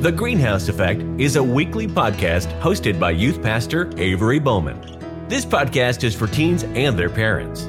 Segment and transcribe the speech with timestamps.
[0.00, 4.80] The Greenhouse Effect is a weekly podcast hosted by youth pastor Avery Bowman.
[5.28, 7.66] This podcast is for teens and their parents.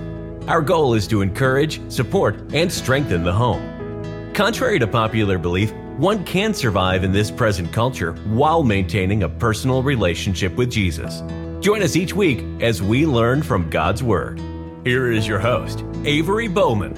[0.48, 4.32] Our goal is to encourage, support, and strengthen the home.
[4.34, 9.84] Contrary to popular belief, one can survive in this present culture while maintaining a personal
[9.84, 11.24] relationship with Jesus.
[11.60, 14.40] Join us each week as we learn from God's Word.
[14.86, 16.96] Here is your host, Avery Bowman.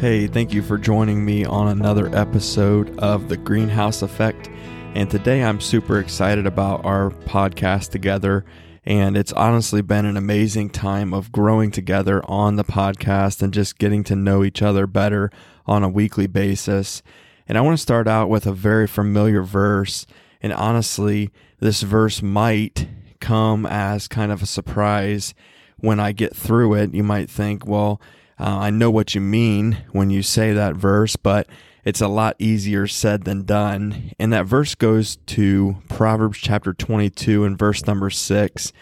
[0.00, 4.48] Hey, thank you for joining me on another episode of The Greenhouse Effect.
[4.92, 8.44] And today I'm super excited about our podcast together.
[8.84, 13.78] And it's honestly been an amazing time of growing together on the podcast and just
[13.78, 15.30] getting to know each other better
[15.64, 17.02] on a weekly basis.
[17.46, 20.06] And I want to start out with a very familiar verse.
[20.42, 22.88] And honestly, this verse might
[23.20, 25.34] come as kind of a surprise
[25.76, 26.94] when I get through it.
[26.94, 28.00] You might think, well,
[28.40, 31.46] uh, I know what you mean when you say that verse, but
[31.84, 34.12] it's a lot easier said than done.
[34.18, 38.72] And that verse goes to Proverbs chapter 22 and verse number 6.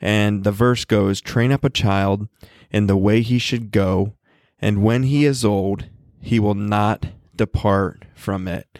[0.00, 2.28] And the verse goes, Train up a child
[2.70, 4.14] in the way he should go,
[4.58, 5.86] and when he is old,
[6.20, 8.78] he will not depart from it.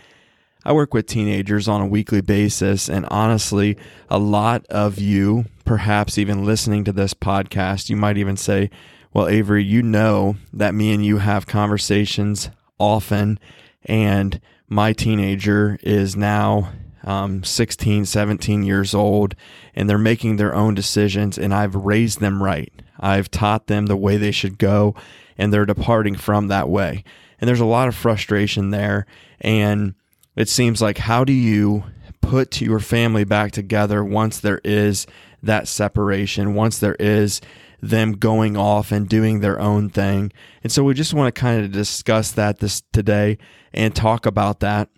[0.64, 3.78] I work with teenagers on a weekly basis, and honestly,
[4.10, 8.70] a lot of you, perhaps even listening to this podcast, you might even say,
[9.12, 12.50] Well, Avery, you know that me and you have conversations
[12.80, 13.38] often
[13.84, 19.34] and my teenager is now um, 16, 17 years old,
[19.74, 22.72] and they're making their own decisions, and I've raised them right.
[22.98, 24.94] I've taught them the way they should go,
[25.38, 27.04] and they're departing from that way.
[27.40, 29.06] And there's a lot of frustration there.
[29.40, 29.94] And
[30.36, 31.84] it seems like, how do you
[32.20, 35.06] put your family back together once there is
[35.42, 37.40] that separation, once there is
[37.82, 40.32] them going off and doing their own thing.
[40.62, 43.38] And so we just want to kind of discuss that this today
[43.72, 44.88] and talk about that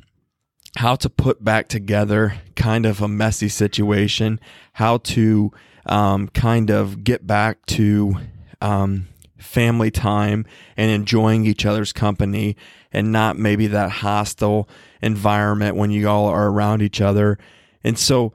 [0.76, 4.40] how to put back together kind of a messy situation,
[4.74, 5.52] how to
[5.86, 8.16] um, kind of get back to
[8.60, 12.56] um, family time and enjoying each other's company
[12.92, 14.68] and not maybe that hostile
[15.02, 17.38] environment when you all are around each other.
[17.84, 18.32] And so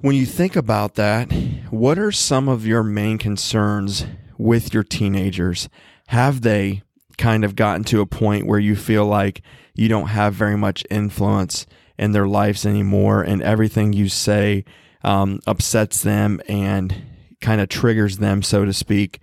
[0.00, 1.32] when you think about that,
[1.70, 4.06] what are some of your main concerns
[4.38, 5.68] with your teenagers?
[6.08, 6.82] Have they
[7.16, 9.42] kind of gotten to a point where you feel like
[9.74, 11.66] you don't have very much influence
[11.98, 14.64] in their lives anymore and everything you say
[15.02, 17.02] um, upsets them and
[17.40, 19.18] kind of triggers them, so to speak?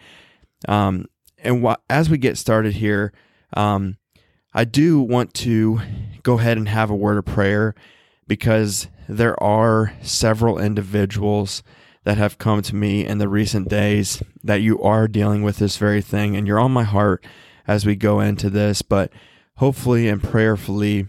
[0.67, 1.05] Um,
[1.37, 3.13] and wh- as we get started here,
[3.55, 3.97] um,
[4.53, 5.79] I do want to
[6.23, 7.75] go ahead and have a word of prayer
[8.27, 11.63] because there are several individuals
[12.03, 15.77] that have come to me in the recent days that you are dealing with this
[15.77, 17.25] very thing and you're on my heart
[17.65, 19.11] as we go into this but
[19.55, 21.07] hopefully and prayerfully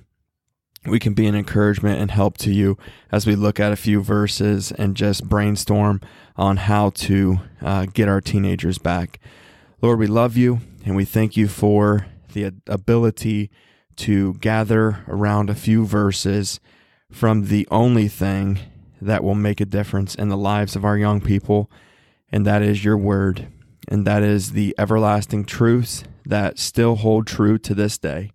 [0.87, 2.77] we can be an encouragement and help to you
[3.11, 6.01] as we look at a few verses and just brainstorm
[6.37, 9.19] on how to uh, get our teenagers back.
[9.81, 13.51] Lord we love you and we thank you for the ability
[13.97, 16.61] to gather around a few verses
[17.11, 18.59] from the only thing
[19.01, 21.71] that will make a difference in the lives of our young people,
[22.31, 23.49] and that is your word.
[23.89, 28.33] And that is the everlasting truths that still hold true to this day.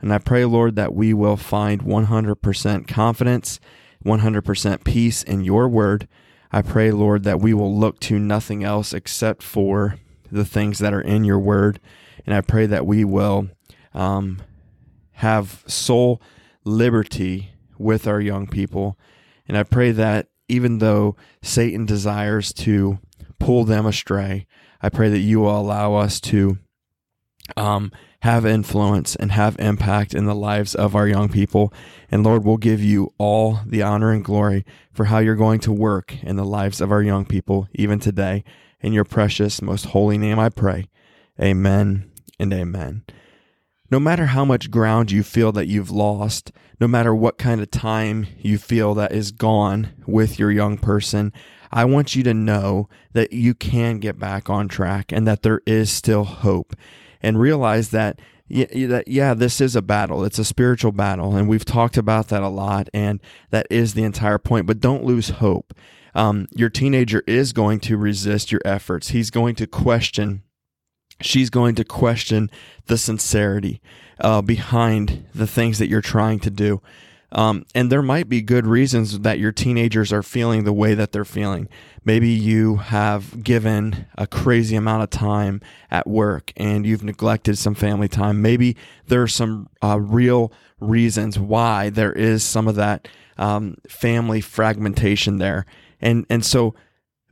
[0.00, 3.60] And I pray, Lord, that we will find 100% confidence,
[4.04, 6.08] 100% peace in your word.
[6.50, 9.96] I pray, Lord, that we will look to nothing else except for
[10.32, 11.80] the things that are in your word.
[12.26, 13.48] And I pray that we will
[13.94, 14.42] um,
[15.12, 16.20] have soul
[16.64, 18.98] liberty with our young people.
[19.48, 22.98] And I pray that even though Satan desires to
[23.38, 24.46] pull them astray,
[24.82, 26.58] I pray that you will allow us to
[27.56, 31.72] um, have influence and have impact in the lives of our young people.
[32.10, 35.72] And Lord, we'll give you all the honor and glory for how you're going to
[35.72, 38.44] work in the lives of our young people, even today.
[38.82, 40.88] In your precious, most holy name, I pray.
[41.40, 43.04] Amen and amen
[43.90, 47.70] no matter how much ground you feel that you've lost, no matter what kind of
[47.70, 51.32] time you feel that is gone with your young person,
[51.72, 55.60] I want you to know that you can get back on track and that there
[55.66, 56.74] is still hope.
[57.22, 58.18] And realize that
[58.48, 60.24] that yeah, this is a battle.
[60.24, 63.20] It's a spiritual battle, and we've talked about that a lot, and
[63.50, 64.66] that is the entire point.
[64.66, 65.72] But don't lose hope.
[66.14, 69.10] Um, your teenager is going to resist your efforts.
[69.10, 70.42] He's going to question
[71.20, 72.50] she's going to question
[72.86, 73.80] the sincerity
[74.20, 76.80] uh, behind the things that you're trying to do.
[77.32, 81.12] Um, and there might be good reasons that your teenagers are feeling the way that
[81.12, 81.68] they're feeling.
[82.04, 87.74] Maybe you have given a crazy amount of time at work and you've neglected some
[87.74, 88.42] family time.
[88.42, 88.76] Maybe
[89.06, 93.06] there are some uh, real reasons why there is some of that
[93.38, 95.66] um, family fragmentation there.
[96.00, 96.74] And, and so,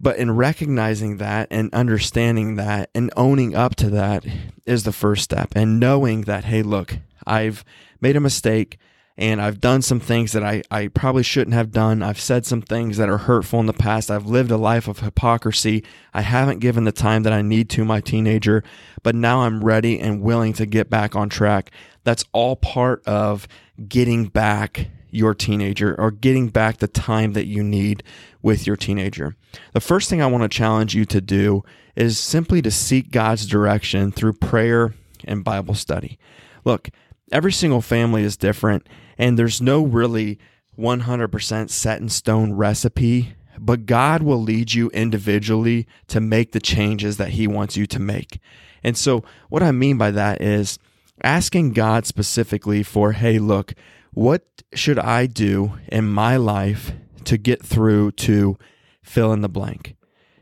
[0.01, 4.25] but in recognizing that and understanding that and owning up to that
[4.65, 5.53] is the first step.
[5.57, 7.65] And knowing that, hey, look, I've
[8.01, 8.79] made a mistake
[9.17, 12.05] and I've done some things that I, I probably shouldn't have done.
[12.05, 14.13] I've said some things that are hurtful in the past.
[14.13, 15.85] I've lived a life of hypocrisy.
[16.15, 18.63] I haven't given the time that I need to my teenager,
[19.03, 21.73] but now I'm ready and willing to get back on track.
[22.05, 23.49] That's all part of
[23.89, 28.03] getting back your teenager or getting back the time that you need
[28.43, 29.37] with your teenager.
[29.73, 31.65] The first thing I want to challenge you to do
[31.97, 34.95] is simply to seek God's direction through prayer
[35.25, 36.19] and Bible study.
[36.65, 36.91] Look,
[37.33, 40.39] every single family is different and there's no really
[40.79, 47.17] 100% set in stone recipe, but God will lead you individually to make the changes
[47.17, 48.39] that He wants you to make.
[48.85, 50.79] And so, what I mean by that is
[51.23, 53.75] asking God specifically for, hey, look,
[54.13, 54.45] what
[54.75, 56.93] should I do in my life
[57.25, 58.59] to get through to
[59.03, 59.97] fill in the blank?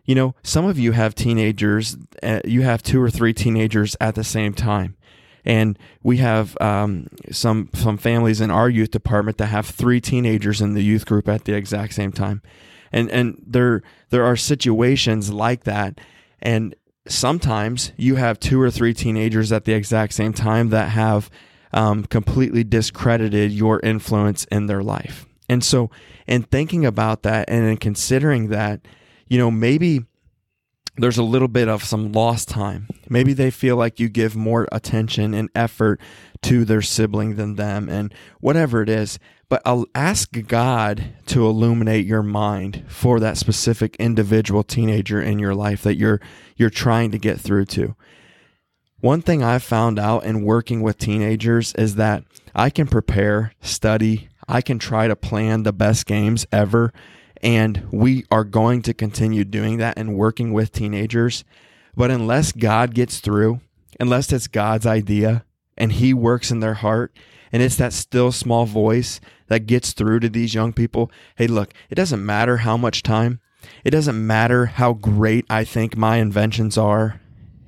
[0.04, 4.14] You know, some of you have teenagers, uh, you have two or three teenagers at
[4.14, 4.96] the same time.
[5.44, 10.60] And we have um, some some families in our youth department that have three teenagers
[10.60, 12.42] in the youth group at the exact same time,
[12.90, 16.00] and and there there are situations like that,
[16.42, 16.74] and
[17.06, 21.30] sometimes you have two or three teenagers at the exact same time that have
[21.72, 25.26] um, completely discredited your influence in their life.
[25.48, 25.90] And so,
[26.26, 28.80] in thinking about that and in considering that,
[29.28, 30.04] you know, maybe
[30.96, 32.88] there's a little bit of some lost time.
[33.08, 36.00] Maybe they feel like you give more attention and effort
[36.42, 39.18] to their sibling than them, and whatever it is.
[39.48, 45.54] But I'll ask God to illuminate your mind for that specific individual teenager in your
[45.54, 46.20] life that you're
[46.56, 47.94] you're trying to get through to.
[49.00, 54.28] One thing I've found out in working with teenagers is that I can prepare, study,
[54.48, 56.93] I can try to plan the best games ever
[57.43, 61.44] and we are going to continue doing that and working with teenagers.
[61.94, 63.60] But unless God gets through,
[64.00, 65.44] unless it's God's idea
[65.76, 67.16] and He works in their heart,
[67.52, 71.72] and it's that still small voice that gets through to these young people hey, look,
[71.90, 73.40] it doesn't matter how much time,
[73.84, 77.20] it doesn't matter how great I think my inventions are.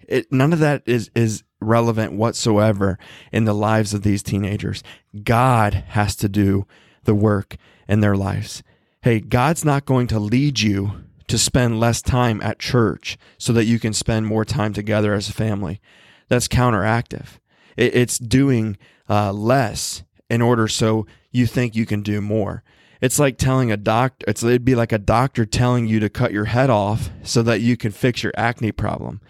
[0.09, 2.99] It, none of that is, is relevant whatsoever
[3.33, 4.83] in the lives of these teenagers.
[5.23, 6.67] God has to do
[7.05, 7.57] the work
[7.87, 8.63] in their lives
[9.03, 13.67] hey, God's not going to lead you to spend less time at church so that
[13.67, 15.81] you can spend more time together as a family.
[16.29, 17.39] That's counteractive.
[17.77, 18.77] It's doing
[19.09, 22.65] uh, less in order so you think you can do more.
[23.01, 26.47] It's like telling a doctor, it'd be like a doctor telling you to cut your
[26.47, 29.21] head off so that you can fix your acne problem.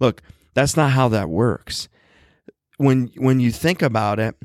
[0.00, 0.22] Look,
[0.54, 1.88] that's not how that works.
[2.76, 4.36] When, when you think about it,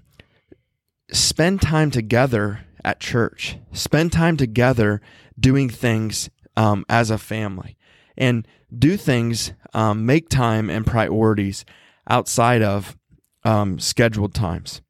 [1.12, 3.58] spend time together at church.
[3.72, 5.02] Spend time together
[5.40, 7.78] doing things um, as a family
[8.18, 11.66] and do things, um, make time and priorities
[12.10, 12.98] outside of
[13.44, 14.82] um, scheduled times.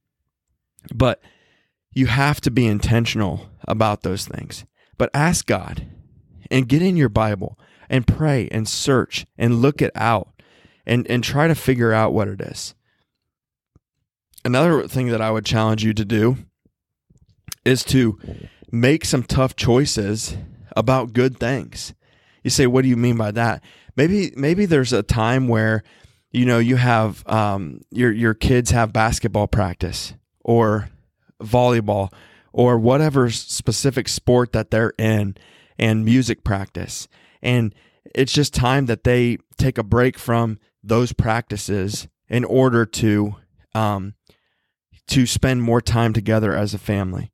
[0.93, 1.21] But
[1.93, 4.65] you have to be intentional about those things.
[4.97, 5.87] But ask God
[6.51, 7.57] and get in your Bible
[7.89, 10.32] and pray and search and look it out
[10.85, 12.73] and, and try to figure out what it is.
[14.45, 16.37] Another thing that I would challenge you to do
[17.63, 18.19] is to
[18.71, 20.35] make some tough choices
[20.75, 21.93] about good things.
[22.43, 23.63] You say, what do you mean by that?
[23.95, 25.83] Maybe maybe there's a time where
[26.31, 30.13] you know you have um, your your kids have basketball practice
[30.43, 30.89] or
[31.41, 32.11] volleyball
[32.51, 35.35] or whatever specific sport that they're in
[35.77, 37.07] and music practice
[37.41, 37.73] and
[38.15, 43.35] it's just time that they take a break from those practices in order to
[43.75, 44.13] um,
[45.07, 47.31] to spend more time together as a family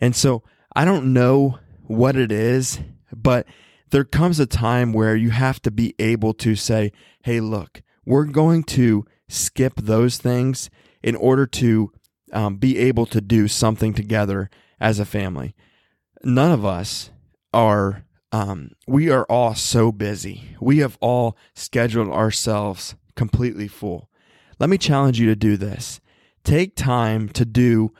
[0.00, 0.42] and so
[0.74, 2.80] I don't know what it is,
[3.12, 3.46] but
[3.90, 6.92] there comes a time where you have to be able to say,
[7.24, 10.70] hey, look, we're going to skip those things
[11.02, 11.92] in order to
[12.32, 14.48] um, be able to do something together
[14.80, 15.54] as a family.
[16.22, 17.10] None of us
[17.52, 20.56] are, um, we are all so busy.
[20.60, 24.08] We have all scheduled ourselves completely full.
[24.58, 26.00] Let me challenge you to do this.
[26.44, 27.92] Take time to do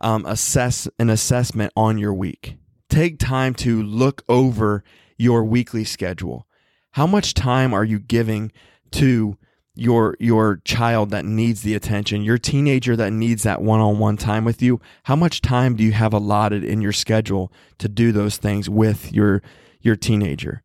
[0.00, 2.56] um, assess an assessment on your week.
[2.88, 4.84] Take time to look over
[5.16, 6.46] your weekly schedule.
[6.92, 8.52] How much time are you giving
[8.92, 9.36] to
[9.74, 14.62] your your child that needs the attention, your teenager that needs that one-on-one time with
[14.62, 18.70] you, how much time do you have allotted in your schedule to do those things
[18.70, 19.42] with your
[19.86, 20.62] your teenager?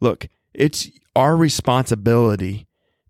[0.00, 2.66] Look, it's our responsibility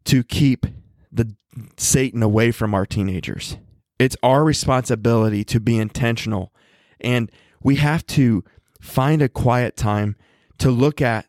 [0.07, 0.67] to keep
[1.13, 1.35] the
[1.77, 3.59] Satan away from our teenagers.
[3.99, 6.53] It's our responsibility to be intentional
[7.01, 7.31] and
[7.63, 8.45] we have to
[8.81, 10.17] find a quiet time
[10.59, 11.27] to look at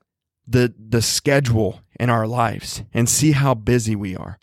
[0.48, 4.40] the the schedule in our lives and see how busy we are.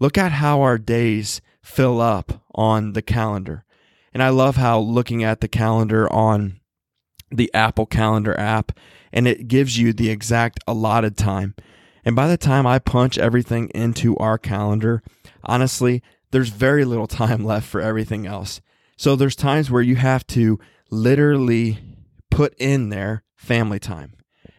[0.00, 3.64] Look at how our days fill up on the calendar.
[4.12, 6.60] And I love how looking at the calendar on
[7.30, 8.72] the Apple Calendar app
[9.14, 11.54] and it gives you the exact allotted time.
[12.04, 15.02] And by the time I punch everything into our calendar,
[15.44, 16.02] honestly,
[16.32, 18.60] there's very little time left for everything else.
[18.98, 20.58] So there's times where you have to
[20.90, 21.78] literally
[22.30, 24.14] put in there family time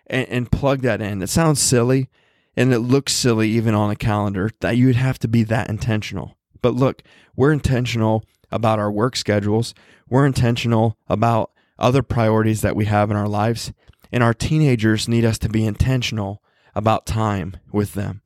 [0.08, 1.22] and, and plug that in.
[1.22, 2.10] It sounds silly
[2.56, 5.70] and it looks silly even on a calendar that you would have to be that
[5.70, 6.38] intentional.
[6.62, 7.04] But look,
[7.36, 9.74] we're intentional about our work schedules.
[10.10, 13.74] We're intentional about other priorities that we have in our lives.
[14.12, 16.42] And our teenagers need us to be intentional
[16.74, 18.22] about time with them.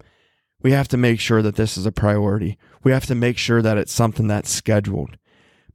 [0.62, 2.58] We have to make sure that this is a priority.
[2.84, 5.18] We have to make sure that it's something that's scheduled.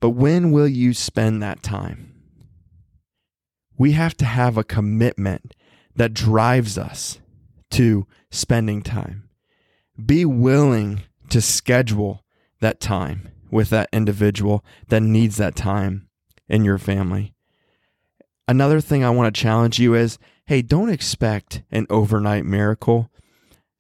[0.01, 2.15] But when will you spend that time?
[3.79, 5.55] We have to have a commitment
[5.97, 7.19] that drives us
[7.71, 9.29] to spending time.
[10.05, 12.25] Be willing to schedule
[12.61, 16.09] that time with that individual that needs that time
[16.49, 17.34] in your family.
[18.47, 23.11] Another thing I want to challenge you is hey, don't expect an overnight miracle.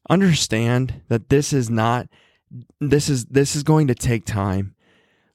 [0.08, 2.08] Understand that this is not
[2.80, 4.74] this is this is going to take time.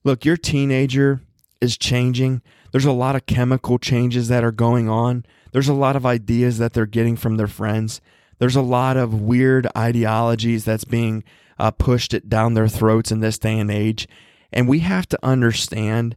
[0.03, 1.21] Look, your teenager
[1.61, 2.41] is changing.
[2.71, 5.25] There's a lot of chemical changes that are going on.
[5.51, 7.99] There's a lot of ideas that they're getting from their friends.
[8.37, 11.23] There's a lot of weird ideologies that's being
[11.57, 14.07] uh, pushed it down their throats in this day and age.
[14.53, 16.15] And we have to understand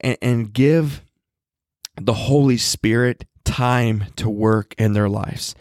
[0.00, 1.03] and, and give
[2.00, 5.54] the Holy Spirit time to work in their lives.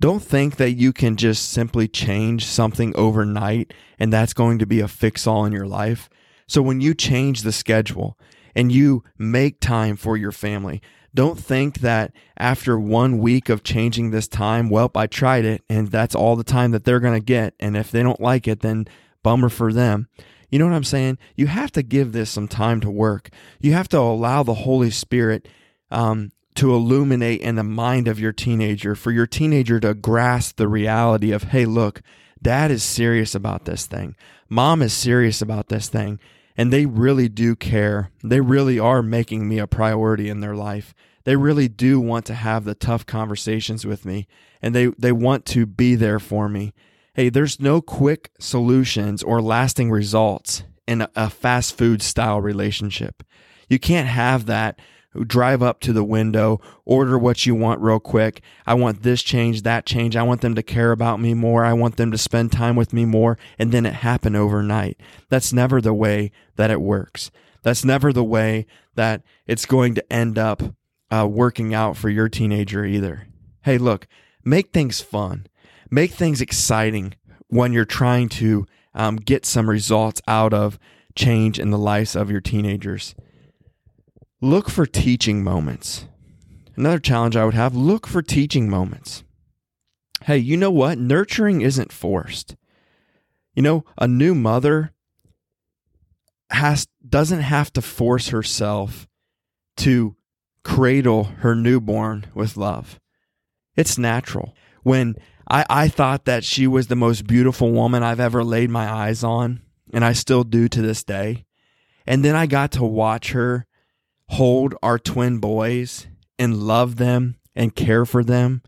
[0.00, 4.80] Don't think that you can just simply change something overnight and that's going to be
[4.80, 6.10] a fix all in your life.
[6.46, 8.18] So when you change the schedule
[8.54, 10.82] and you make time for your family,
[11.14, 15.88] don't think that after one week of changing this time, well, I tried it and
[15.88, 17.54] that's all the time that they're going to get.
[17.60, 18.86] And if they don't like it, then
[19.22, 20.08] bummer for them.
[20.50, 21.18] You know what I'm saying?
[21.36, 23.30] You have to give this some time to work.
[23.60, 25.48] You have to allow the Holy Spirit
[25.92, 30.68] um, to illuminate in the mind of your teenager, for your teenager to grasp the
[30.68, 32.02] reality of, hey, look,
[32.42, 34.16] dad is serious about this thing.
[34.48, 36.18] Mom is serious about this thing
[36.56, 38.10] and they really do care.
[38.22, 40.94] They really are making me a priority in their life.
[41.24, 44.26] They really do want to have the tough conversations with me
[44.60, 46.74] and they, they want to be there for me.
[47.14, 53.22] Hey, there's no quick solutions or lasting results in a, a fast food style relationship.
[53.68, 54.78] You can't have that
[55.20, 58.40] drive up to the window, order what you want real quick.
[58.66, 60.16] I want this change, that change.
[60.16, 61.64] I want them to care about me more.
[61.64, 63.38] I want them to spend time with me more.
[63.58, 64.98] And then it happen overnight.
[65.28, 67.30] That's never the way that it works.
[67.62, 70.62] That's never the way that it's going to end up
[71.10, 73.26] uh, working out for your teenager either.
[73.62, 74.06] Hey, look,
[74.44, 75.46] make things fun,
[75.90, 77.14] make things exciting
[77.48, 80.78] when you're trying to um, get some results out of
[81.14, 83.14] change in the lives of your teenagers.
[84.42, 86.08] Look for teaching moments.
[86.74, 89.22] Another challenge I would have look for teaching moments.
[90.24, 90.98] Hey, you know what?
[90.98, 92.56] Nurturing isn't forced.
[93.54, 94.94] You know, a new mother
[96.50, 99.06] has doesn't have to force herself
[99.76, 100.16] to
[100.64, 102.98] cradle her newborn with love.
[103.76, 104.56] It's natural.
[104.82, 105.14] When
[105.48, 109.22] I, I thought that she was the most beautiful woman I've ever laid my eyes
[109.22, 111.44] on, and I still do to this day.
[112.08, 113.66] And then I got to watch her
[114.32, 116.06] hold our twin boys
[116.38, 118.62] and love them and care for them.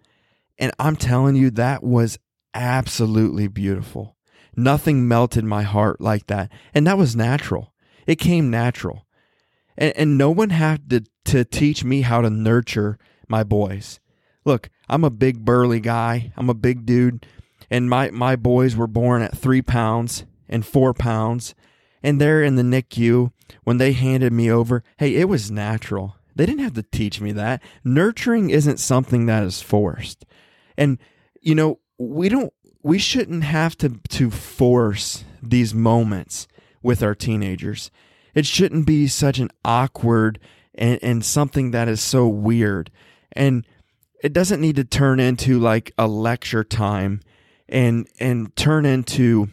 [0.58, 2.18] And I'm telling you, that was
[2.52, 4.14] absolutely beautiful.
[4.54, 6.52] Nothing melted my heart like that.
[6.74, 7.72] And that was natural.
[8.06, 9.06] It came natural.
[9.76, 14.00] And, and no one had to, to teach me how to nurture my boys.
[14.44, 16.30] Look, I'm a big burly guy.
[16.36, 17.26] I'm a big dude.
[17.70, 21.54] And my, my boys were born at three pounds and four pounds
[22.04, 23.32] and there in the NICU,
[23.64, 26.16] when they handed me over, hey, it was natural.
[26.36, 27.62] They didn't have to teach me that.
[27.82, 30.26] Nurturing isn't something that is forced.
[30.76, 30.98] And,
[31.40, 36.46] you know, we don't, we shouldn't have to, to force these moments
[36.82, 37.90] with our teenagers.
[38.34, 40.38] It shouldn't be such an awkward
[40.74, 42.90] and, and something that is so weird.
[43.32, 43.66] And
[44.22, 47.20] it doesn't need to turn into like a lecture time
[47.66, 49.48] and, and turn into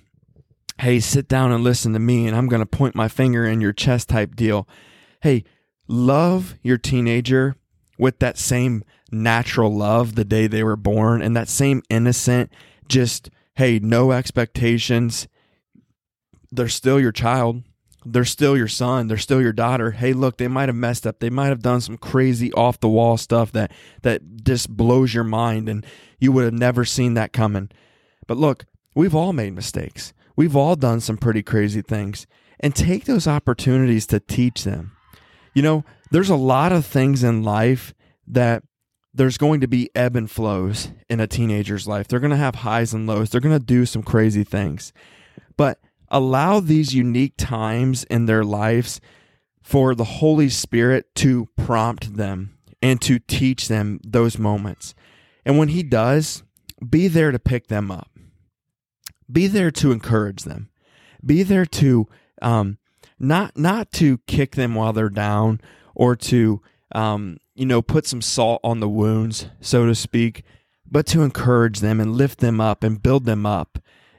[0.81, 3.61] hey, sit down and listen to me and I'm going to point my finger in
[3.61, 4.67] your chest type deal.
[5.21, 5.43] Hey,
[5.87, 7.55] love your teenager
[7.99, 12.51] with that same natural love the day they were born and that same innocent,
[12.87, 15.27] just, hey, no expectations.
[16.51, 17.61] They're still your child.
[18.03, 19.05] They're still your son.
[19.05, 19.91] They're still your daughter.
[19.91, 21.19] Hey, look, they might have messed up.
[21.19, 23.71] They might have done some crazy off the wall stuff that
[24.01, 25.85] that just blows your mind and
[26.17, 27.69] you would have never seen that coming.
[28.25, 30.13] But look, we've all made mistakes.
[30.41, 32.25] We've all done some pretty crazy things.
[32.59, 34.93] And take those opportunities to teach them.
[35.53, 37.93] You know, there's a lot of things in life
[38.25, 38.63] that
[39.13, 42.07] there's going to be ebb and flows in a teenager's life.
[42.07, 43.29] They're going to have highs and lows.
[43.29, 44.93] They're going to do some crazy things.
[45.57, 45.79] But
[46.09, 48.99] allow these unique times in their lives
[49.61, 54.95] for the Holy Spirit to prompt them and to teach them those moments.
[55.45, 56.41] And when He does,
[56.89, 58.10] be there to pick them up.
[59.31, 60.69] Be there to encourage them.
[61.25, 62.07] Be there to
[62.41, 62.77] um,
[63.19, 65.61] not not to kick them while they're down
[65.95, 66.61] or to
[66.93, 70.43] um, you know put some salt on the wounds, so to speak,
[70.89, 73.77] but to encourage them and lift them up and build them up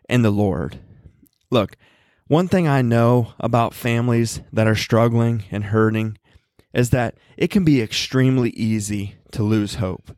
[0.09, 0.79] in the Lord.
[1.51, 1.77] Look,
[2.29, 6.19] one thing I know about families that are struggling and hurting
[6.73, 10.17] is that it can be extremely easy to lose hope.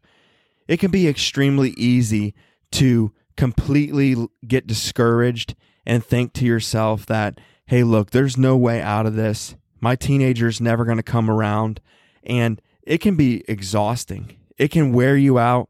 [0.68, 2.34] It can be extremely easy
[2.72, 5.54] to completely get discouraged
[5.86, 9.56] and think to yourself that, hey, look, there's no way out of this.
[9.80, 11.80] My teenager's never going to come around.
[12.22, 14.36] And it can be exhausting.
[14.56, 15.68] It can wear you out.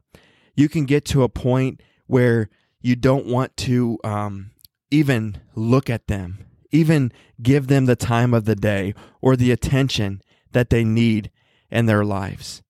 [0.55, 2.49] You can get to a point where
[2.81, 4.51] you don't want to um,
[4.91, 10.21] even look at them, even give them the time of the day or the attention
[10.51, 11.31] that they need
[11.69, 12.61] in their lives.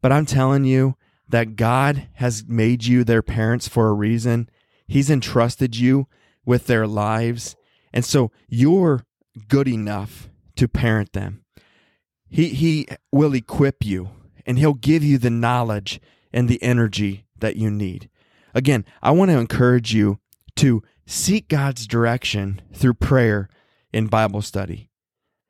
[0.00, 0.96] But I'm telling you,
[1.28, 4.48] that God has made you their parents for a reason.
[4.86, 6.08] He's entrusted you
[6.44, 7.56] with their lives.
[7.92, 9.04] And so you're
[9.48, 11.44] good enough to parent them.
[12.28, 14.10] He, he will equip you
[14.46, 16.00] and he'll give you the knowledge
[16.32, 18.08] and the energy that you need.
[18.54, 20.18] Again, I want to encourage you
[20.56, 23.48] to seek God's direction through prayer
[23.92, 24.90] in Bible study.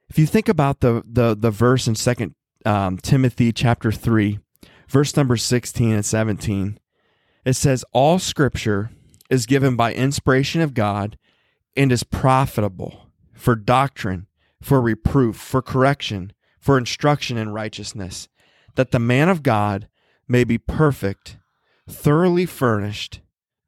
[0.08, 4.38] If you think about the, the, the verse in Second um, Timothy chapter 3,
[4.88, 6.78] verse number 16 and 17,
[7.44, 8.90] it says, All scripture
[9.30, 11.18] is given by inspiration of God
[11.76, 14.26] and is profitable for doctrine,
[14.60, 18.28] for reproof, for correction, for instruction in righteousness,
[18.74, 19.88] that the man of God
[20.26, 21.38] may be perfect,
[21.88, 23.20] thoroughly furnished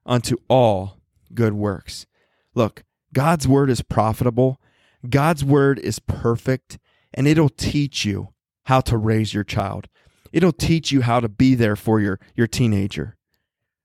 [0.04, 0.98] unto all
[1.32, 2.06] good works.
[2.54, 4.60] Look, God's word is profitable,
[5.08, 6.78] God's word is perfect,
[7.14, 8.28] and it'll teach you
[8.64, 9.88] how to raise your child.
[10.32, 13.16] It'll teach you how to be there for your, your teenager.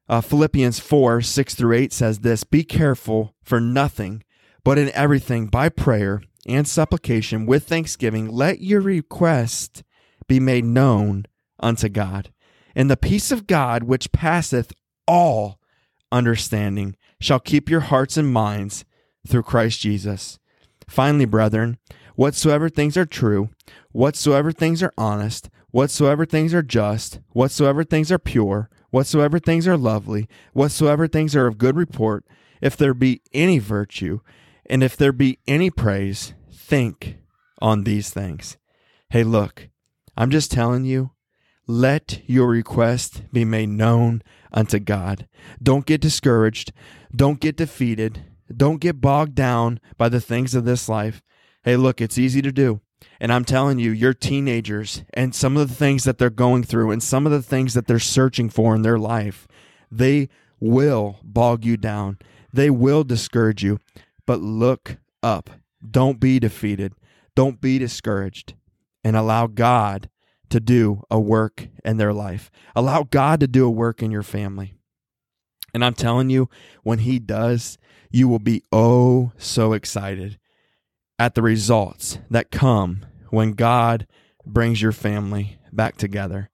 [0.07, 4.23] Uh, Philippians 4 6 through 8 says this Be careful for nothing,
[4.63, 9.83] but in everything by prayer and supplication with thanksgiving, let your request
[10.27, 11.25] be made known
[11.59, 12.31] unto God.
[12.75, 14.73] And the peace of God, which passeth
[15.07, 15.59] all
[16.11, 18.85] understanding, shall keep your hearts and minds
[19.27, 20.39] through Christ Jesus.
[20.87, 21.77] Finally, brethren,
[22.15, 23.49] whatsoever things are true,
[23.91, 29.75] whatsoever things are honest, whatsoever things are just, whatsoever things are pure, whatsoever things are
[29.75, 32.23] lovely, whatsoever things are of good report,
[32.61, 34.21] if there be any virtue,
[34.67, 37.17] and if there be any praise, think
[37.61, 38.55] on these things.
[39.09, 39.67] Hey, look,
[40.15, 41.11] I'm just telling you,
[41.67, 45.27] let your request be made known unto God.
[45.61, 46.71] Don't get discouraged.
[47.13, 48.23] Don't get defeated.
[48.55, 51.21] Don't get bogged down by the things of this life.
[51.63, 52.79] Hey, look, it's easy to do.
[53.19, 56.91] And I'm telling you, your teenagers and some of the things that they're going through
[56.91, 59.47] and some of the things that they're searching for in their life,
[59.91, 60.29] they
[60.59, 62.19] will bog you down.
[62.51, 63.79] They will discourage you.
[64.25, 65.49] But look up.
[65.89, 66.93] Don't be defeated.
[67.35, 68.53] Don't be discouraged.
[69.03, 70.09] And allow God
[70.49, 72.51] to do a work in their life.
[72.75, 74.75] Allow God to do a work in your family.
[75.73, 76.49] And I'm telling you,
[76.83, 77.77] when He does,
[78.09, 80.39] you will be oh so excited
[81.17, 84.07] at the results that come when God
[84.45, 86.49] brings your family back together.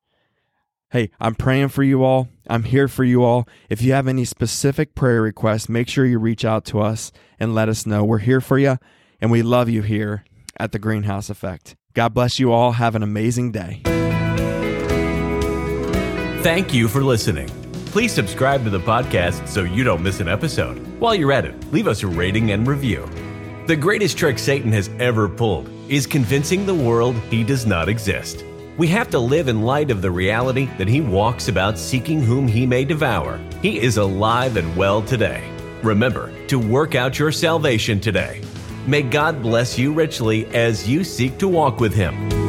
[0.92, 2.28] Hey, I'm praying for you all.
[2.50, 3.48] I'm here for you all.
[3.70, 7.56] If you have any specific prayer requests, make sure you reach out to us and
[7.56, 8.04] let us know.
[8.04, 8.78] We're here for you
[9.22, 10.26] and we love you here
[10.58, 11.76] at the Greenhouse Effect.
[11.94, 12.74] God bless you all.
[12.74, 13.82] Have an amazing day.
[16.44, 17.48] Thank you for listening.
[17.88, 20.78] Please subscribe to the podcast so you don't miss an episode.
[21.00, 23.08] While you're at it, leave us a rating and review.
[23.72, 28.44] The greatest trick Satan has ever pulled is convincing the world he does not exist.
[28.78, 32.50] We have to live in light of the reality that he walks about seeking whom
[32.50, 33.40] he may devour.
[33.62, 35.50] He is alive and well today.
[35.84, 38.42] Remember to work out your salvation today.
[38.88, 42.41] May God bless you richly as you seek to walk with Him.